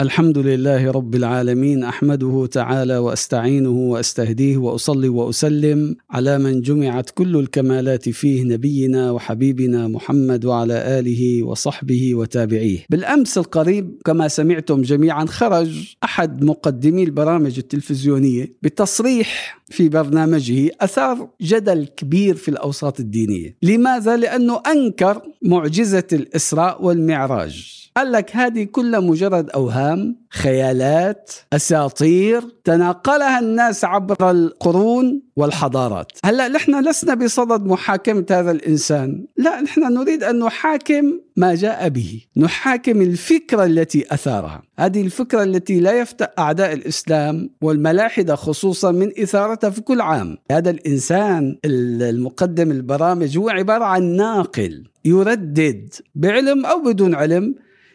[0.00, 8.08] الحمد لله رب العالمين أحمده تعالى وأستعينه وأستهديه وأصلي وأسلم على من جمعت كل الكمالات
[8.08, 12.78] فيه نبينا وحبيبنا محمد وعلى آله وصحبه وتابعيه.
[12.90, 21.86] بالأمس القريب كما سمعتم جميعا خرج أحد مقدمي البرامج التلفزيونية بتصريح في برنامجه أثار جدل
[21.96, 23.56] كبير في الأوساط الدينية.
[23.62, 27.76] لماذا؟ لأنه أنكر معجزة الإسراء والمعراج.
[27.96, 29.85] قال لك هذه كلها مجرد أوهام
[30.30, 36.12] خيالات أساطير تناقلها الناس عبر القرون والحضارات.
[36.24, 39.26] هلأ نحن لسنا بصدد محاكمة هذا الإنسان.
[39.36, 42.24] لا نحن نريد أن نحاكم ما جاء به.
[42.36, 44.62] نحاكم الفكرة التي أثارها.
[44.78, 50.36] هذه الفكرة التي لا يفتأ أعداء الإسلام والملاحدة خصوصا من إثارتها في كل عام.
[50.50, 57.54] هذا الإنسان المقدم البرامج هو عبارة عن ناقل يردد بعلم أو بدون علم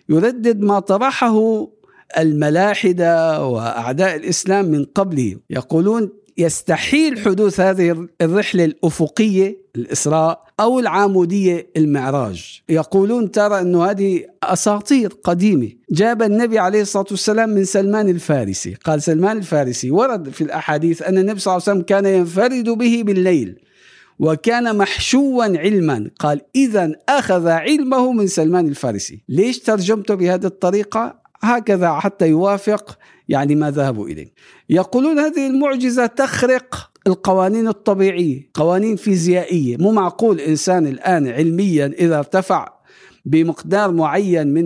[0.10, 1.68] يردد ما طرحه
[2.18, 5.36] الملاحدة وأعداء الإسلام من قبله.
[5.50, 12.62] يقولون يستحيل حدوث هذه الرحلة الأفقية الإسراء أو العاموديه المعراج.
[12.70, 15.70] يقولون ترى أنه هذه أساطير قديمة.
[15.92, 18.74] جاب النبي عليه الصلاة والسلام من سلمان الفارسي.
[18.74, 23.04] قال سلمان الفارسي ورد في الأحاديث أن النبي صلى الله عليه وسلم كان ينفرد به
[23.06, 23.60] بالليل
[24.20, 26.10] وكان محشوا علما.
[26.20, 29.24] قال إذا أخذ علمه من سلمان الفارسي.
[29.30, 32.98] ليش ترجمته بهذه الطريقة؟ هكذا حتى يوافق
[33.30, 34.34] يعني ما ذهبوا إليه.
[34.70, 39.78] يقولون هذه المعجزة تخرق القوانين الطبيعية قوانين فيزيائية.
[39.78, 42.82] مو معقول إنسان الآن علميا إذا ارتفع
[43.26, 44.66] بمقدار معين من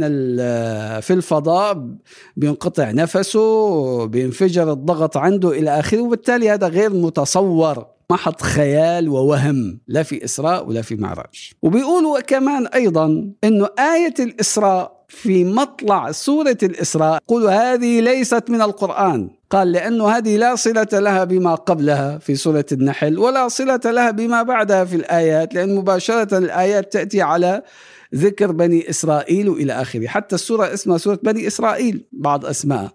[1.01, 1.95] في الفضاء
[2.37, 7.94] بينقطع نفسه بينفجر الضغط عنده إلى آخره وبالتالي هذا غير متصور.
[8.11, 11.51] محض خيال ووهم لا في إسراء ولا في معراج.
[11.61, 13.05] وبيقولوا كمان أيضا
[13.43, 19.29] أنه آية الإسراء في مطلع سورة الإسراء يقول هذه ليست من القرآن.
[19.49, 24.43] قال لأنه هذه لا صلة لها بما قبلها في سورة النحل ولا صلة لها بما
[24.43, 27.61] بعدها في الآيات لأن مباشرة الآيات تأتي على
[28.15, 30.07] ذكر بني إسرائيل وإلى آخره.
[30.07, 32.91] حتى السورة اسمها سورة بني إسرائيل بعض أسماء.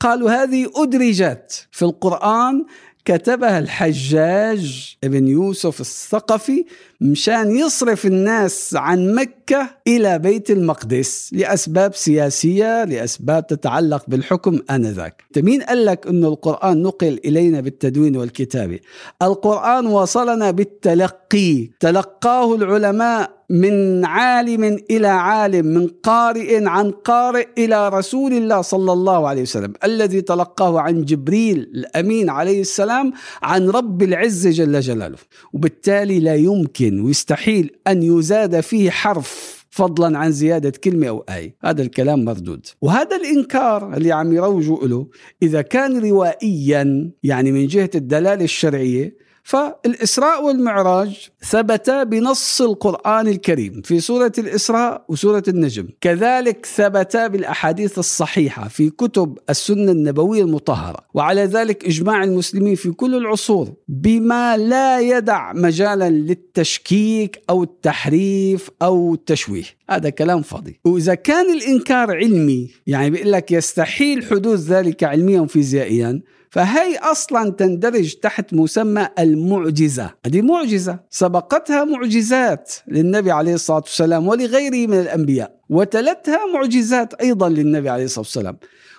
[0.00, 2.64] قالوا هذه أدرجت في القرآن
[3.04, 6.64] كتبها الحجاج ابن يوسف الثقفي
[7.00, 15.22] مشان يصرف الناس عن مكة إلى بيت المقدس لأسباب سياسية لأسباب تتعلق بالحكم آنذاك.
[15.36, 18.78] مين قال لك أن القرآن نقل إلينا بالتدوين والكتابة؟
[19.22, 21.70] القرآن وصلنا بالتلقي.
[21.80, 29.28] تلقاه العلماء من عالم إلى عالم من قارئ عن قارئ إلى رسول الله صلى الله
[29.28, 29.72] عليه وسلم.
[29.84, 33.12] الذي تلقاه عن جبريل الأمين عليه السلام
[33.42, 35.16] عن رب العز جل جلاله.
[35.52, 41.56] وبالتالي لا يمكن ويستحيل أن يزاد فيه حرف فضلا عن زيادة كلمة أو آية.
[41.64, 42.66] هذا الكلام مردود.
[42.82, 45.06] وهذا الإنكار اللي عم يروجوا له
[45.42, 54.00] إذا كان روائيا يعني من جهة الدلالة الشرعية فالإسراء والمعراج ثبتا بنص القرآن الكريم في
[54.00, 55.88] سورة الإسراء وسورة النجم.
[56.00, 63.14] كذلك ثبتا بالأحاديث الصحيحة في كتب السنة النبوية المطهرة وعلى ذلك إجماع المسلمين في كل
[63.14, 69.64] العصور بما لا يدع مجالا للتشكيك أو التحريف أو التشويه.
[69.90, 70.80] هذا كلام فاضي.
[70.84, 76.20] وإذا كان الإنكار علمي يعني بيقول لك يستحيل حدوث ذلك علميا وفيزيائيا
[76.54, 80.10] فهي أصلا تندرج تحت مسمى المعجزة.
[80.26, 80.98] هذه معجزة.
[81.10, 88.24] سبقتها معجزات للنبي عليه الصلاة والسلام ولغيره من الأنبياء وتلتها معجزات أيضا للنبي عليه الصلاة
[88.24, 88.56] والسلام.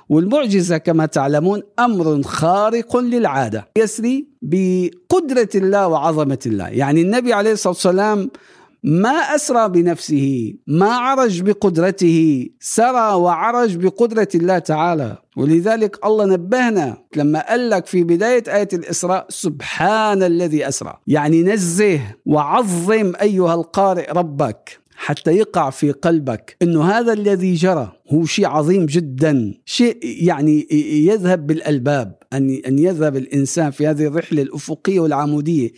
[0.10, 6.68] والمعجزة كما تعلمون أمر خارق للعادة يسري بقدرة الله وعظمة الله.
[6.68, 8.30] يعني النبي عليه الصلاة والسلام
[8.88, 15.18] ما أسرى بنفسه ما عرج بقدرته سرى وعرج بقدرة الله تعالى.
[15.38, 20.94] ولذلك الله نبهنا لما قال لك في بداية آية الإسراء سبحان الذي أسرى.
[21.08, 28.26] يعني نزه وعظم أيها القارئ ربك حتى يقع في قلبك إنه هذا الذي جرى هو
[28.26, 29.54] شيء عظيم جدا.
[29.66, 30.68] شيء يعني
[31.08, 35.72] يذهب بالألباب ان أن يذهب الإنسان في هذه الرحلة الأفقية والعمودية.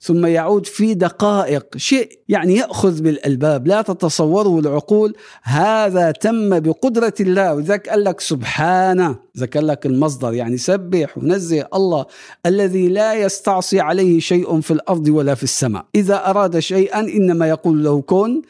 [0.00, 1.76] ثم يعود في دقائق.
[1.76, 3.66] شيء يعني يأخذ بالألباب.
[3.66, 5.14] لا تتصوروا العقول.
[5.42, 7.54] هذا تم بقدرة الله.
[7.54, 9.16] وذاك قال لك سبحانه.
[9.38, 10.32] ذكر لك المصدر.
[10.32, 12.06] يعني سبح ونزه الله
[12.46, 15.84] الذي لا يستعصي عليه شيء في الأرض ولا في السماء.
[15.94, 18.42] إذا أراد شيئا إنما يقول له كن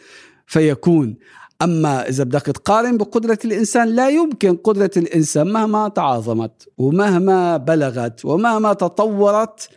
[0.47, 1.17] فيكون.
[1.63, 8.73] أما إذا بدك تقارن بقدرة الإنسان لا يمكن قدرة الإنسان مهما تعاظمت ومهما بلغت ومهما
[8.73, 9.69] تطورت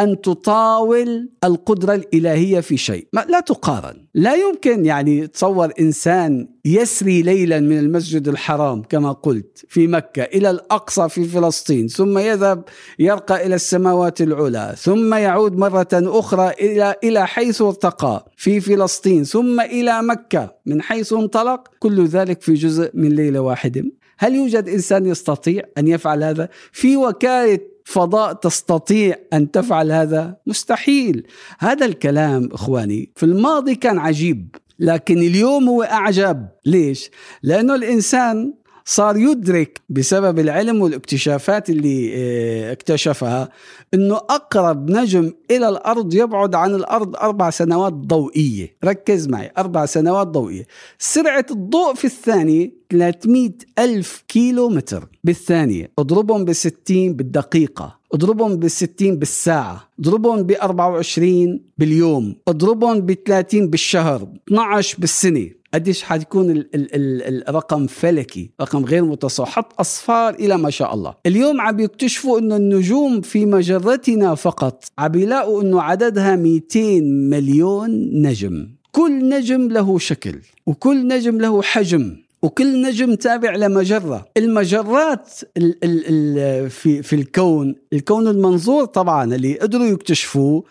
[0.00, 3.06] أن تطاول القدرة الإلهية في شيء.
[3.12, 4.06] ما لا تقارن.
[4.14, 10.50] لا يمكن يعني تصور إنسان يسري ليلا من المسجد الحرام كما قلت في مكة إلى
[10.50, 12.64] الأقصى في فلسطين ثم يذهب
[12.98, 19.60] يرقى إلى السماوات العلى ثم يعود مرة أخرى إلى إلى حيث ارتقى في فلسطين ثم
[19.60, 21.68] إلى مكة من حيث انطلق.
[21.78, 23.84] كل ذلك في جزء من ليلة واحدة
[24.18, 27.58] هل يوجد إنسان يستطيع أن يفعل هذا؟ في وكالة
[27.90, 31.26] فضاء تستطيع أن تفعل هذا؟ مستحيل.
[31.58, 36.48] هذا الكلام إخواني في الماضي كان عجيب لكن اليوم هو أعجب.
[36.66, 37.10] ليش؟
[37.42, 38.54] لأنه الإنسان
[38.90, 43.48] صار يدرك بسبب العلم والاكتشافات اللي آه، اكتشفها
[43.94, 48.76] إنه أقرب نجم إلى الأرض يبعد عن الأرض أربع سنوات ضوئية.
[48.84, 50.66] ركز معي أربع سنوات ضوئية.
[50.98, 55.90] سرعة الضوء في الثانية 300 ألف كيلو متر بالثانية.
[55.98, 57.98] اضربهم ب 60 بالدقيقة.
[58.14, 59.88] اضربهم ب 60 بالساعة.
[60.00, 62.36] اضربهم ب 24 باليوم.
[62.48, 65.59] اضربهم ب 30 بالشهر 12 بالسنة.
[65.74, 70.94] قديش حتكون ال ال ال الرقم فلكي رقم غير متصور حط أصفار إلى ما شاء
[70.94, 71.14] الله.
[71.26, 77.00] اليوم عم يكتشفوا أنه النجوم في مجرتنا فقط عم يلاقوا أنه عددها 200
[77.30, 77.90] مليون
[78.22, 78.68] نجم.
[78.92, 84.26] كل نجم له شكل وكل نجم له حجم وكل نجم تابع لمجرة.
[84.36, 90.64] المجرات ال ال ال في, في الكون الكون المنظور طبعا اللي قدروا يكتشفوه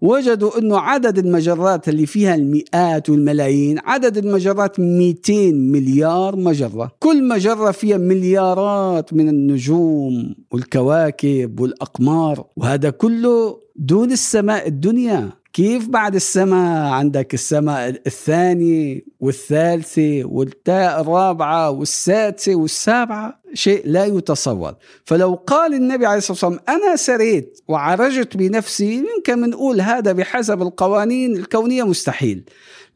[0.00, 6.92] وجدوا انه عدد المجرات اللي فيها المئات والملايين عدد المجرات 200 مليار مجرة.
[6.98, 15.30] كل مجرة فيها مليارات من النجوم والكواكب والأقمار وهذا كله دون السماء الدنيا.
[15.52, 23.40] كيف بعد السماء؟ عندك السماء الثانية والثالثة والتاء الرابعة والسادسة والسابعة.
[23.54, 24.74] شيء لا يتصور.
[25.04, 31.36] فلو قال النبي عليه الصلاة والسلام أنا سريت وعرجت بنفسي يمكن نقول هذا بحسب القوانين
[31.36, 32.44] الكونية مستحيل.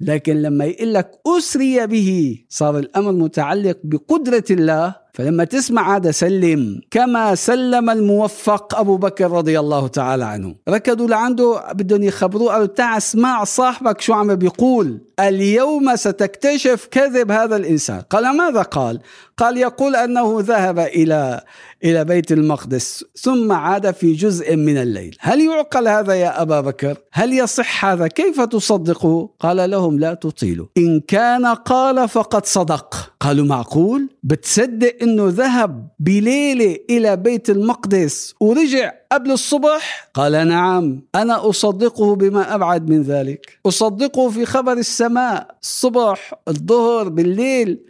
[0.00, 5.10] لكن لما يقول لك أسري به صار الأمر متعلق بقدرة الله.
[5.14, 10.54] فلما تسمع هذا سلم كما سلم الموفق أبو بكر رضي الله تعالى عنه.
[10.68, 17.56] ركضوا لعنده بدهم يخبروه قالوا تعال اسمع صاحبك شو عم بيقول اليوم ستكتشف كذب هذا
[17.56, 18.00] الإنسان.
[18.00, 19.00] قال ماذا قال؟
[19.40, 21.40] قال يقول أنه ذهب إلى
[21.84, 25.16] إلى بيت المقدس ثم عاد في جزء من الليل.
[25.20, 30.66] هل يعقل هذا يا أبا بكر؟ هل يصح هذا؟ كيف تصدقه؟ قال لهم لا تطيلوا.
[30.78, 33.12] إن كان قال فقد صدق.
[33.20, 41.48] قالوا معقول؟ بتصدق أنه ذهب بليلة إلى بيت المقدس ورجع قبل الصبح؟ قال نعم أنا
[41.48, 43.58] أصدقه بما أبعد من ذلك.
[43.66, 47.80] أصدقه في خبر السماء الصبح الظهر بالليل.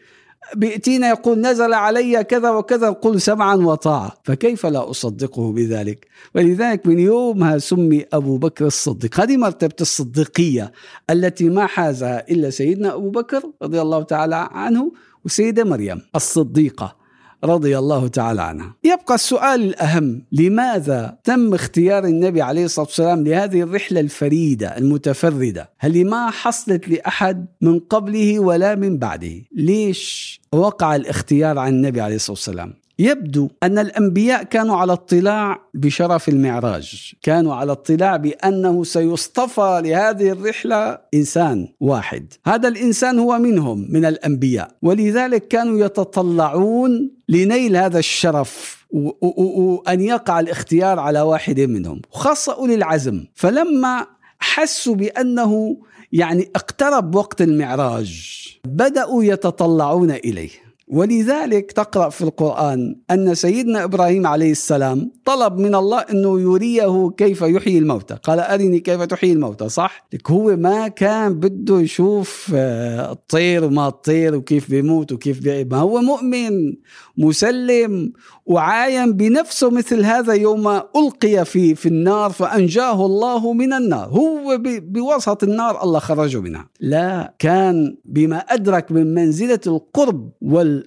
[0.56, 2.90] بيأتينا يقول نزل علي كذا وكذا.
[2.90, 4.12] قل سمعا وطاعة.
[4.24, 9.20] فكيف لا أصدقه بذلك؟ ولذلك من يومها سمي أبو بكر الصديق.
[9.20, 10.72] هذه مرتبة الصديقية
[11.10, 14.92] التي ما حازها إلا سيدنا أبو بكر رضي الله تعالى عنه
[15.24, 16.99] وسيدة مريم الصديقة.
[17.44, 18.74] رضي الله تعالى عنها.
[18.84, 26.06] يبقى السؤال الأهم لماذا تم اختيار النبي عليه الصلاة والسلام لهذه الرحلة الفريدة المتفردة؟ هل
[26.06, 32.32] ما حصلت لأحد من قبله ولا من بعده؟ ليش وقع الاختيار عن النبي عليه الصلاة
[32.36, 40.30] والسلام؟ يبدو أن الأنبياء كانوا على اطلاع بشرف المعراج، كانوا على اطلاع بأنه سيصطفى لهذه
[40.30, 48.86] الرحلة إنسان واحد، هذا الإنسان هو منهم من الأنبياء، ولذلك كانوا يتطلعون لنيل هذا الشرف
[48.90, 53.24] وأن يقع الاختيار على واحد منهم خاصة أولي العزم.
[53.34, 54.06] فلما
[54.38, 55.76] حسوا بأنه
[56.12, 60.69] يعني اقترب وقت المعراج بدأوا يتطلعون إليه.
[60.90, 67.42] ولذلك تقرأ في القرآن أن سيدنا إبراهيم عليه السلام طلب من الله أنه يريه كيف
[67.42, 68.14] يحيي الموتى.
[68.14, 73.88] قال أرني كيف تحيي الموتى صح؟ لك هو ما كان بده يشوف آه، الطير وما
[73.88, 75.64] الطير وكيف بيموت وكيف بي...
[75.64, 76.74] ما هو مؤمن
[77.18, 78.12] مسلم
[78.46, 84.08] وعاين بنفسه مثل هذا يوم ألقي في في النار فأنجاه الله من النار.
[84.08, 86.68] هو بوسط النار الله خرجه منها.
[86.80, 90.30] لا كان بما أدرك من منزلة القرب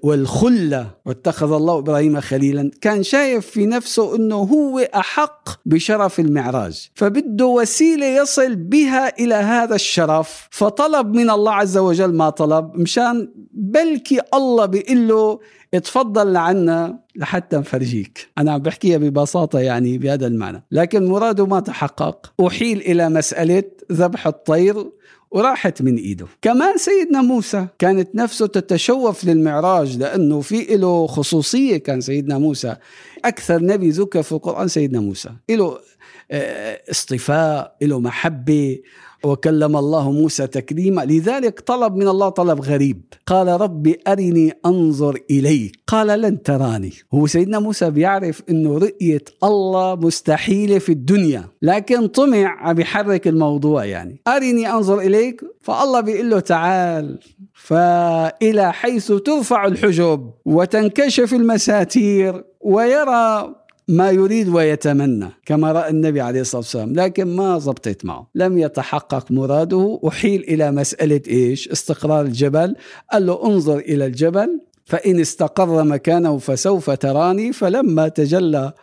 [0.03, 6.89] والخلة واتخذ الله إبراهيم خليلا كان شايف في نفسه إنه هو أحق بشرف المعراج.
[6.95, 10.47] فبده وسيلة يصل بها إلى هذا الشرف.
[10.51, 15.39] فطلب من الله عز وجل ما طلب مشان بلكي الله بيقول له
[15.73, 18.27] اتفضل لعنا لحتى نفرجيك.
[18.37, 20.63] أنا عم بحكيها ببساطة يعني بهذا المعنى.
[20.71, 22.33] لكن مراده ما تحقق.
[22.47, 24.75] أحيل إلى مسألة ذبح الطير
[25.33, 26.25] وراحت من إيده.
[26.41, 32.75] كمان سيدنا موسى كانت نفسه تتشوف للمعراج لأنه في له خصوصية كان سيدنا موسى.
[33.25, 35.29] أكثر نبي ذكر في القرآن سيدنا موسى.
[35.49, 35.77] له
[36.31, 38.79] آه، اصطفاء له محبة
[39.25, 41.01] وكلم الله موسى تكليما.
[41.01, 43.01] لذلك طلب من الله طلب غريب.
[43.27, 45.79] قال ربي أرني أنظر إليك.
[45.87, 46.93] قال لن تراني.
[47.13, 51.43] هو سيدنا موسى بيعرف أنه رؤية الله مستحيلة في الدنيا.
[51.61, 54.21] لكن طمع عم يحرك الموضوع يعني.
[54.27, 55.41] أرني أنظر إليك.
[55.61, 57.19] فالله بيقول له تعال.
[57.53, 63.55] فإلى حيث ترفع الحجب وتنكشف المساتير ويرى
[63.87, 68.27] ما يريد ويتمنى كما رأى النبي عليه الصلاة والسلام لكن ما زبطت معه.
[68.35, 72.75] لم يتحقق مراده أحيل إلى مسألة إيش؟ استقرار الجبل.
[73.11, 78.73] قال له انظر إلى الجبل فإن استقر مكانه فسوف تراني فلما تجلى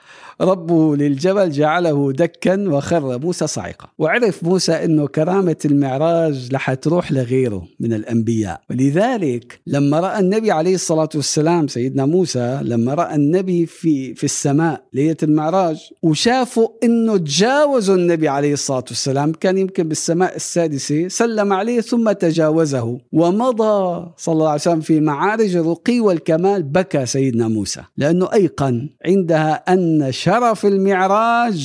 [0.40, 7.64] ربه للجبل جعله دكا وخر موسى صعقا وعرف موسى إنه كرامة المعراج رح تروح لغيره
[7.80, 8.60] من الأنبياء.
[8.70, 14.82] ولذلك لما رأى النبي عليه الصلاة والسلام سيدنا موسى لما رأى النبي في في السماء
[14.92, 21.80] ليلة المعراج وشافوا إنه تجاوزوا النبي عليه الصلاة والسلام كان يمكن بالسماء السادسة سلم عليه
[21.80, 22.98] ثم تجاوزه.
[23.12, 27.80] ومضى صلى الله عليه وسلم في معارج الرقي والكمال بكى سيدنا موسى.
[27.96, 31.60] لأنه أيقن عندها أن شرف المعراج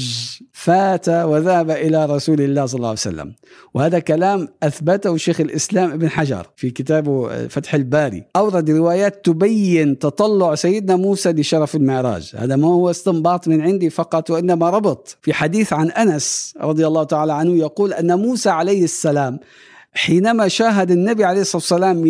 [0.53, 3.34] فات وذهب إلى رسول الله صلى الله عليه وسلم.
[3.74, 8.24] وهذا كلام أثبته شيخ الإسلام ابن حجر في كتابه فتح الباري.
[8.36, 12.34] أورد روايات تبين تطلع سيدنا موسى لشرف المعراج.
[12.38, 17.03] هذا ما هو استنباط من عندي فقط وإنما ربط في حديث عن أنس رضي الله
[17.03, 19.39] تعالى عنه يقول أن موسى عليه السلام
[19.95, 22.07] حينما شاهد النبي عليه الصلاة والسلام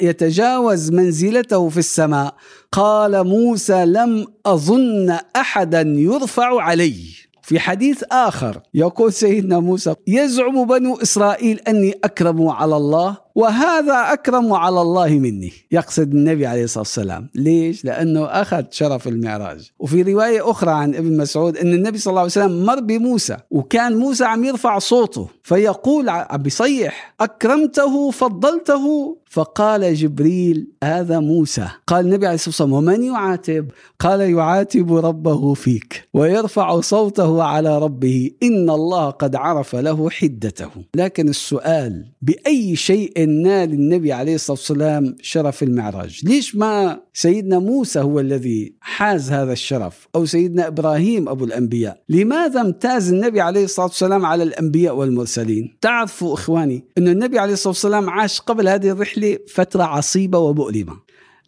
[0.00, 2.34] يتجاوز منزلته في السماء
[2.72, 6.94] قال موسى لم أظن أحدا يرفع علي.
[7.42, 14.52] في حديث آخر يقول سيدنا موسى يزعم بنو إسرائيل أني أكرم على الله وهذا أكرم
[14.52, 17.28] على الله مني يقصد النبي عليه الصلاة والسلام.
[17.34, 19.70] ليش؟ لأنه أخذ شرف المعراج.
[19.78, 23.96] وفي رواية أخرى عن ابن مسعود أن النبي صلى الله عليه وسلم مر بموسى وكان
[23.96, 31.68] موسى عم يرفع صوته فيقول عم بيصيح أكرمته فضلته؟ فقال جبريل هذا موسى.
[31.86, 38.30] قال النبي عليه الصلاة والسلام ومن يعاتب؟ قال يعاتب ربه فيك ويرفع صوته على ربه
[38.42, 40.70] إن الله قد عرف له حدته.
[40.94, 46.20] لكن السؤال بأي شيء نال النبي عليه الصلاة والسلام شرف المعراج.
[46.24, 52.60] ليش ما سيدنا موسى هو الذي حاز هذا الشرف أو سيدنا إبراهيم أبو الأنبياء؟ لماذا
[52.60, 58.10] امتاز النبي عليه الصلاة والسلام على الأنبياء والمرسلين؟ تعرفوا إخواني أن النبي عليه الصلاة والسلام
[58.10, 60.92] عاش قبل هذه الرحلة فترة عصيبة ومؤلمة.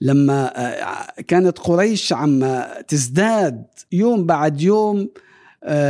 [0.00, 5.08] لما آه، كانت قريش عم تزداد يوم بعد يوم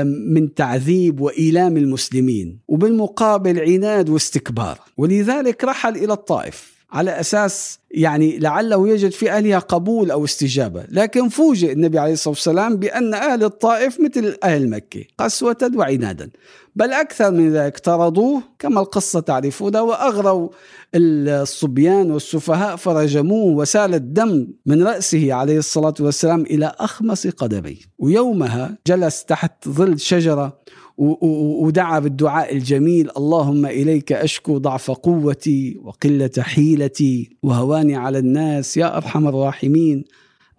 [0.04, 4.78] من تعذيب وإيلام المسلمين وبالمقابل عناد واستكبار.
[4.96, 6.75] ولذلك رحل إلى الطائف.
[6.96, 12.32] على أساس يعني لعله يجد في اهلها قبول أو استجابة، لكن فوجئ النبي عليه الصلاة
[12.32, 16.30] والسلام بأن أهل الطائف مثل أهل مكة، قسوة وعنادا،
[16.76, 20.48] بل أكثر من ذلك طردوه كما القصة تعرفونها وأغروا
[20.94, 29.24] الصبيان والسفهاء فرجموه وسال الدم من رأسه عليه الصلاة والسلام إلى أخمص قدميه، ويومها جلس
[29.24, 30.58] تحت ظل شجرة
[30.98, 33.10] ودعا بالدعاء الجميل.
[33.16, 40.04] اللهم إليك أشكو ضعف قوتي وقلة حيلتي وهواني على الناس يا أرحم الراحمين.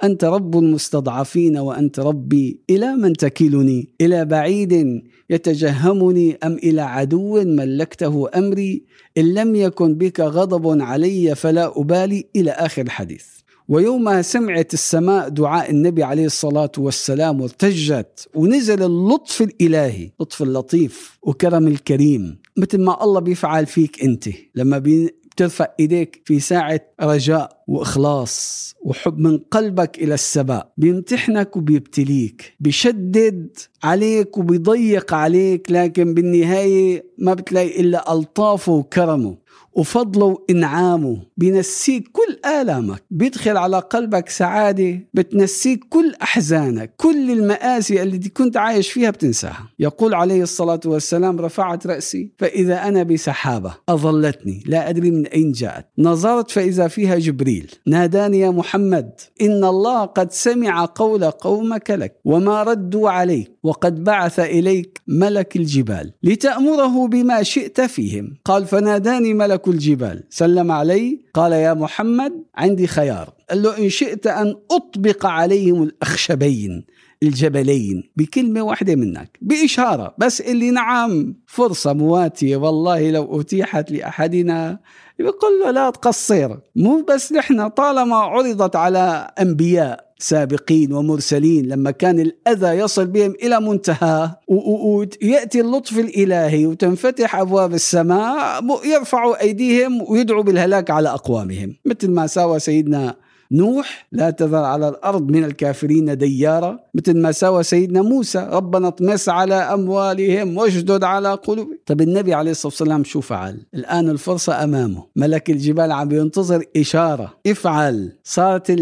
[0.04, 2.60] أنت رب المستضعفين وأنت ربي.
[2.70, 8.84] إلى من تكلني؟ إلى بعيد يتجهمني أم إلى عدو ملكته أمري؟
[9.18, 12.26] إن لم يكن بك غضب علي فلا أبالي.
[12.36, 13.37] إلى آخر الحديث.
[13.70, 21.68] ويوم سمعت السماء دعاء النبي عليه الصلاة والسلام وارتجت ونزل اللطف الإلهي لطف اللطيف وكرم
[21.68, 22.38] الكريم.
[22.58, 24.30] مثل ما الله بيفعل فيك أنت.
[24.56, 30.74] لما بترفع إيديك في ساعة رجاء وإخلاص وحب من قلبك إلى السماء.
[30.78, 32.56] بيمتحنك وبيبتليك.
[32.60, 39.38] بيشدد عليك وبيضيق عليك لكن بالنهاية ما بتلاقي إلا ألطافه وكرمه.
[39.78, 41.22] وفضله وإنعامه.
[41.38, 43.04] بينسيك كل آلامك.
[43.12, 45.00] بيدخل على قلبك سعادة.
[45.14, 46.94] بتنسيك كل أحزانك.
[46.98, 49.70] كل المآسي التي كنت عايش فيها بتنساها.
[49.80, 54.64] يقول عليه الصلاة والسلام رفعت رأسي فإذا أنا بسحابة أظلتني.
[54.66, 55.86] لا أدري من أين جاءت.
[55.98, 57.72] نظرت فإذا فيها جبريل.
[57.88, 63.52] ناداني يا محمد إن الله قد سمع قول قومك لك وما ردوا عليك.
[63.68, 68.38] وقد بعث إليك ملك الجبال لتأمره بما شئت فيهم.
[68.46, 70.24] قال فناداني ملك الجبال.
[70.30, 73.34] سلم علي قال يا محمد عندي خيار.
[73.50, 76.86] قال له إن شئت أن أطبق عليهم الأخشبين
[77.24, 84.80] الجبلين بكلمة واحدة منك بإشارة بس اللي نعم فرصة مواتية والله لو أتيحت لأحدنا
[85.20, 86.58] يقول له لا تقصر.
[86.76, 91.68] مو بس نحن طالما عرضت على أنبياء سابقين ومرسلين.
[91.68, 100.02] لما كان الأذى يصل بهم إلى منتهى ويأتي اللطف الإلهي وتنفتح أبواب السماء يرفعوا أيديهم
[100.12, 101.76] ويدعوا بالهلاك على أقوامهم.
[101.86, 103.16] مثل ما ساوى سيدنا
[103.52, 109.30] نوح لا تذر على الأرض من الكافرين ديارا مثل ما سوى سيدنا موسى ربنا اطمس
[109.30, 111.80] على أموالهم واشدد على قلوبهم.
[111.86, 115.04] طب النبي عليه الصلاة والسلام شو فعل؟ الآن الفرصة أمامه.
[115.16, 117.34] ملك الجبال عم ينتظر إشارة.
[117.48, 118.12] افعل.
[118.24, 118.76] صارت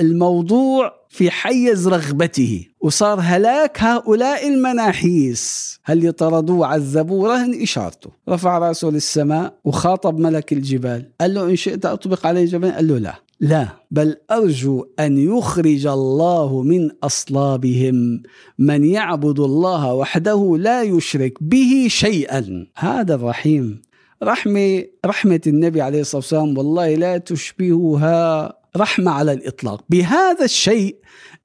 [0.00, 5.78] الموضوع في حيز رغبته وصار هلاك هؤلاء المناحيس.
[5.84, 8.10] هل يطردوه وعذبوه رهن إشارته.
[8.28, 11.10] رفع رأسه للسماء وخاطب ملك الجبال.
[11.20, 12.72] قال له إن شئت أطبق عليه جبل.
[12.72, 13.14] قال له لا.
[13.42, 18.22] لا بل أرجو أن يخرج الله من أصلابهم.
[18.58, 22.66] من يعبد الله وحده لا يشرك به شيئا.
[22.76, 23.82] هذا الرحيم.
[24.22, 29.84] رحمة رحمة النبي عليه الصلاة والسلام والله لا تشبهها رحمة على الإطلاق.
[29.88, 30.96] بهذا الشيء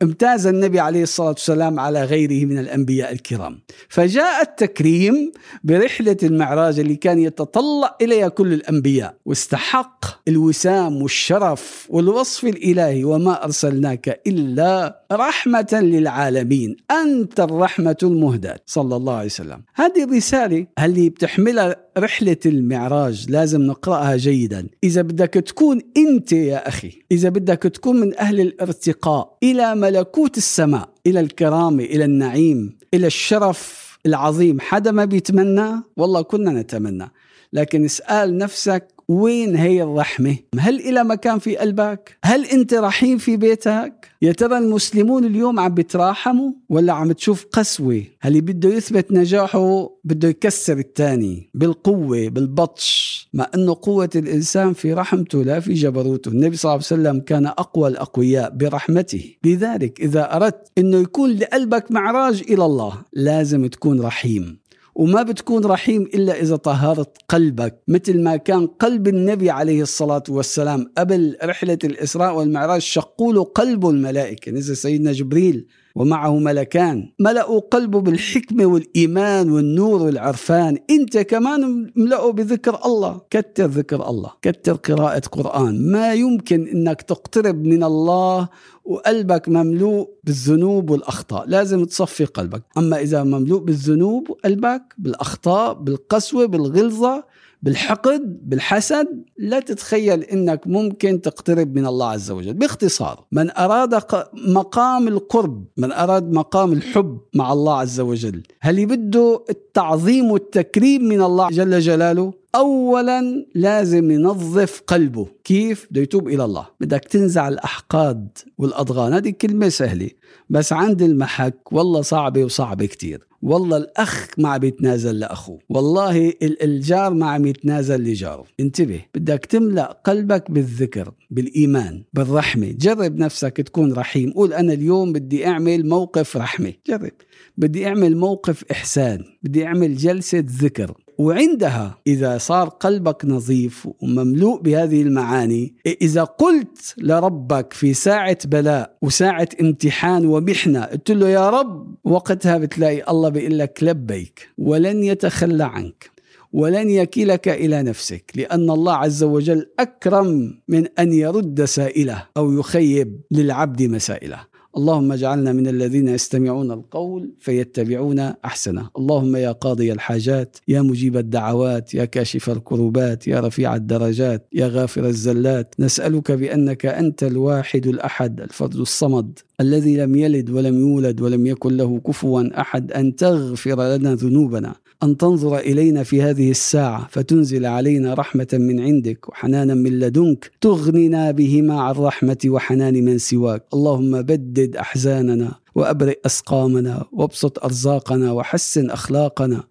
[0.01, 3.59] امتاز النبي عليه الصلاة والسلام على غيره من الأنبياء الكرام.
[3.89, 5.31] فجاء التكريم
[5.63, 9.17] برحلة المعراج اللي كان يتطلع إليها كل الأنبياء.
[9.25, 16.77] واستحق الوسام والشرف والوصف الإلهي وما أرسلناك إلا رحمة للعالمين.
[16.91, 18.59] أنت الرحمة المهداة.
[18.65, 19.63] صلى الله عليه وسلم.
[19.75, 24.67] هذه الرسالة اللي بتحملها رحلة المعراج لازم نقرأها جيدا.
[24.83, 30.89] إذا بدك تكون أنت يا أخي إذا بدك تكون من أهل الارتقاء إلى ملكوت السماء
[31.07, 37.11] إلى الكرامة إلى النعيم إلى الشرف العظيم حدا ما بيتمنى؟ والله كنا نتمنى.
[37.53, 43.37] لكن اسأل نفسك وين هي الرحمة؟ هل إلى مكان في قلبك؟ هل أنت رحيم في
[43.37, 49.89] بيتك؟ يا ترى المسلمون اليوم عم بتراحموا ولا عم تشوف قسوة؟ اللي بده يثبت نجاحه
[50.03, 56.57] بده يكسر الثاني بالقوة بالبطش مع أنه قوة الإنسان في رحمته لا في جبروته النبي
[56.57, 62.43] صلى الله عليه وسلم كان أقوى الأقوياء برحمته لذلك إذا أردت أنه يكون لقلبك معراج
[62.49, 64.66] إلى الله لازم تكون رحيم
[64.97, 70.91] وما بتكون رحيم إلا إذا طهرت قلبك مثل ما كان قلب النبي عليه الصلاة والسلام
[70.97, 77.09] قبل رحلة الإسراء والمعراج شقوا له قلب الملائكة نزل سيدنا جبريل ومعه ملكان.
[77.19, 80.77] ملأوا قلبه بالحكمة والإيمان والنور والعرفان.
[80.89, 83.21] أنت كمان ملأه بذكر الله.
[83.29, 84.31] كتر ذكر الله.
[84.41, 85.91] كتر قراءة قرآن.
[85.91, 88.49] ما يمكن أنك تقترب من الله
[88.85, 91.47] وقلبك مملوء بالذنوب والأخطاء.
[91.47, 92.63] لازم تصفي قلبك.
[92.77, 97.23] أما إذا مملوء بالذنوب قلبك بالأخطاء بالقسوة بالغلظة
[97.61, 102.53] بالحقد بالحسد لا تتخيل إنك ممكن تقترب من الله عز وجل.
[102.53, 104.01] باختصار من أراد
[104.33, 111.21] مقام القرب من أراد مقام الحب مع الله عز وجل هل بده التعظيم والتكريم من
[111.21, 115.27] الله جل جلاله؟ اولا لازم ينظف قلبه.
[115.43, 116.67] كيف؟ بده يتوب إلى الله.
[116.81, 119.13] بدك تنزع الأحقاد والأضغان.
[119.13, 120.09] هذه كلمة سهلة.
[120.49, 123.27] بس عند المحك والله صعبة وصعبة كتير.
[123.41, 125.59] والله الأخ ما عم يتنازل لأخوه.
[125.69, 128.43] والله الجار ما عم يتنازل لجاره.
[128.59, 129.01] انتبه.
[129.15, 132.71] بدك تملأ قلبك بالذكر بالإيمان بالرحمة.
[132.71, 134.31] جرب نفسك تكون رحيم.
[134.31, 136.73] قول أنا اليوم بدي أعمل موقف رحمة.
[136.87, 137.11] جرب.
[137.57, 139.23] بدي أعمل موقف إحسان.
[139.43, 140.93] بدي أعمل جلسة ذكر.
[141.17, 149.49] وعندها إذا صار قلبك نظيف ومملوء بهذه المعاني إذا قلت لربك في ساعة بلاء وساعة
[149.61, 156.11] امتحان ومحنة قلت له يا رب وقتها بتلاقي الله بيقول لك لبيك ولن يتخلى عنك
[156.53, 163.21] ولن يكلك إلى نفسك لأن الله عز وجل أكرم من أن يرد سائله أو يخيب
[163.31, 164.39] للعبد مسائله.
[164.77, 168.89] اللهم اجعلنا من الذين يستمعون القول فيتبعون أحسنه.
[168.97, 175.05] اللهم يا قاضي الحاجات يا مجيب الدعوات يا كاشف الكروبات يا رفيع الدرجات يا غافر
[175.05, 175.75] الزلات.
[175.79, 179.39] نسألك بأنك أنت الواحد الأحد الفرد الصمد.
[179.61, 185.17] الذي لم يلد ولم يولد ولم يكن له كفوا أحد أن تغفر لنا ذنوبنا أن
[185.17, 191.81] تنظر إلينا في هذه الساعة فتنزل علينا رحمة من عندك وحنانا من لدنك تغننا بهما
[191.81, 193.63] عن رحمة وحنان من سواك.
[193.73, 199.63] اللهم بدد أحزاننا وأبرئ أسقامنا وابسط أرزاقنا وحسن أخلاقنا.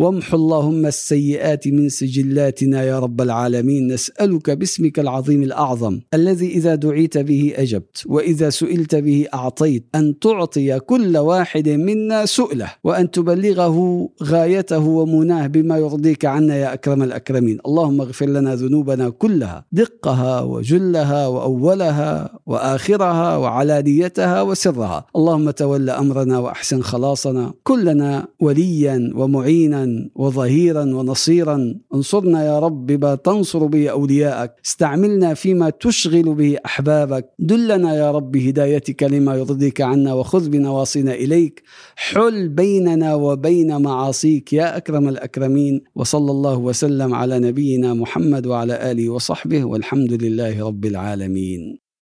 [0.00, 3.92] وامح اللهم السيئات من سجلاتنا يا رب العالمين.
[3.92, 10.78] نسألك باسمك العظيم الأعظم الذي إذا دعيت به أجبت وإذا سئلت به أعطيت أن تعطي
[10.78, 17.58] كل واحد منا سؤله وأن تبلغه غايته ومناه بما يرضيك عنا يا أكرم الأكرمين.
[17.66, 25.06] اللهم اغفر لنا ذنوبنا كلها دقها وجلها وأولها وآخرها وعلانيتها وسرها.
[25.16, 27.52] اللهم تول أمرنا وأحسن خلاصنا.
[27.62, 31.74] كلنا وليا ومعينا وظهيرا ونصيرا.
[31.94, 34.54] انصرنا يا رب بما تنصر به أولياءك.
[34.66, 37.30] استعملنا فيما تشغل به أحبابك.
[37.38, 41.62] دلنا يا رب هدايتك لما يرضيك عنا وخذ بنواصينا إليك.
[41.96, 45.80] حل بيننا وبين معاصيك يا أكرم الأكرمين.
[45.94, 51.89] وصلى الله وسلم على نبينا محمد وعلى آله وصحبه والحمد لله رب العالمين.